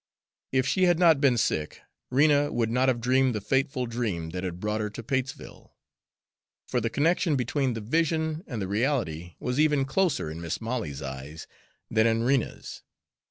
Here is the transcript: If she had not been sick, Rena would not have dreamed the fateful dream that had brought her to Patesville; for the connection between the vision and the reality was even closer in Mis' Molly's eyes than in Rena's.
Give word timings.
If 0.51 0.65
she 0.65 0.85
had 0.85 0.97
not 0.97 1.21
been 1.21 1.37
sick, 1.37 1.81
Rena 2.09 2.51
would 2.51 2.71
not 2.71 2.87
have 2.87 2.99
dreamed 3.01 3.35
the 3.35 3.39
fateful 3.39 3.85
dream 3.85 4.31
that 4.31 4.43
had 4.43 4.59
brought 4.59 4.81
her 4.81 4.89
to 4.89 5.03
Patesville; 5.03 5.75
for 6.67 6.81
the 6.81 6.89
connection 6.89 7.35
between 7.35 7.73
the 7.73 7.81
vision 7.81 8.43
and 8.47 8.59
the 8.59 8.67
reality 8.67 9.35
was 9.39 9.59
even 9.59 9.85
closer 9.85 10.31
in 10.31 10.41
Mis' 10.41 10.59
Molly's 10.59 11.03
eyes 11.03 11.45
than 11.91 12.07
in 12.07 12.23
Rena's. 12.23 12.81